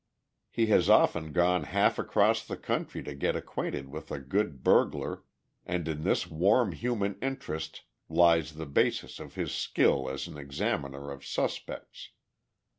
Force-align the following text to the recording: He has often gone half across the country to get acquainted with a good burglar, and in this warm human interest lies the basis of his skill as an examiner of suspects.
He 0.49 0.65
has 0.65 0.89
often 0.89 1.31
gone 1.31 1.61
half 1.65 1.99
across 1.99 2.43
the 2.43 2.57
country 2.57 3.03
to 3.03 3.13
get 3.13 3.35
acquainted 3.35 3.89
with 3.89 4.09
a 4.09 4.17
good 4.17 4.63
burglar, 4.63 5.21
and 5.63 5.87
in 5.87 6.03
this 6.03 6.25
warm 6.25 6.71
human 6.71 7.19
interest 7.21 7.83
lies 8.09 8.53
the 8.53 8.65
basis 8.65 9.19
of 9.19 9.35
his 9.35 9.51
skill 9.51 10.09
as 10.09 10.25
an 10.27 10.39
examiner 10.39 11.11
of 11.11 11.23
suspects. 11.23 12.09